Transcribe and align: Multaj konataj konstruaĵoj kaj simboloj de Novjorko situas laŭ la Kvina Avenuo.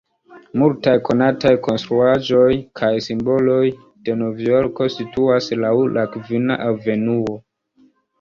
Multaj 0.59 0.93
konataj 1.07 1.49
konstruaĵoj 1.65 2.55
kaj 2.81 2.89
simboloj 3.07 3.59
de 4.07 4.15
Novjorko 4.21 4.87
situas 4.95 5.51
laŭ 5.65 5.75
la 5.99 6.07
Kvina 6.17 6.59
Avenuo. 6.71 7.37